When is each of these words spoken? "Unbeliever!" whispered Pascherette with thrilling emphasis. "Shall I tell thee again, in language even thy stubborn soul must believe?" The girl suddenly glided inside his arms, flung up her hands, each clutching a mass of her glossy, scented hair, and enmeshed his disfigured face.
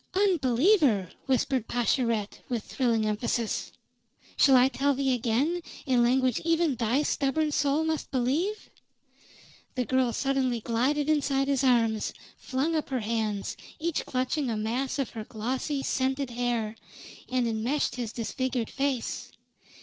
"Unbeliever!" 0.15 1.11
whispered 1.27 1.67
Pascherette 1.67 2.39
with 2.49 2.63
thrilling 2.63 3.05
emphasis. 3.05 3.71
"Shall 4.35 4.55
I 4.55 4.67
tell 4.67 4.95
thee 4.95 5.13
again, 5.13 5.61
in 5.85 6.01
language 6.01 6.41
even 6.43 6.73
thy 6.75 7.03
stubborn 7.03 7.51
soul 7.51 7.83
must 7.83 8.09
believe?" 8.09 8.71
The 9.75 9.85
girl 9.85 10.11
suddenly 10.11 10.59
glided 10.59 11.07
inside 11.07 11.47
his 11.47 11.63
arms, 11.63 12.13
flung 12.35 12.75
up 12.75 12.89
her 12.89 13.01
hands, 13.01 13.55
each 13.77 14.07
clutching 14.07 14.49
a 14.49 14.57
mass 14.57 14.97
of 14.97 15.11
her 15.11 15.23
glossy, 15.23 15.83
scented 15.83 16.31
hair, 16.31 16.73
and 17.29 17.47
enmeshed 17.47 17.93
his 17.93 18.11
disfigured 18.11 18.71
face. 18.71 19.31